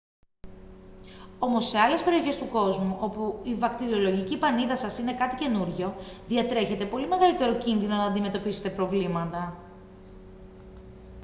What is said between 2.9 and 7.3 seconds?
όπου η βακτηριολογική πανίδα σας είναι κάτι καινούργιο διατρέχετε πολύ